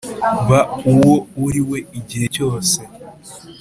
ba 0.47 0.59
uwo 0.91 1.15
uri 1.45 1.61
we 1.69 1.79
igihe 1.99 2.25
cyose, 2.35 2.77